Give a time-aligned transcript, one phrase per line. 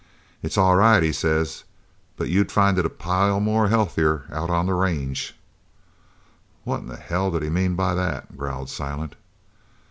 [0.41, 1.63] 'It's all right,' he says,
[2.17, 5.37] 'but you'd find it a pile more healthier out on the range.'"
[6.63, 9.15] "What in hell did he mean by that?" growled Silent.